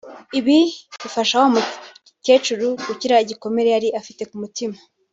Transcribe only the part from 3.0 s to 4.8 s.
igikomere yari afite ku mutima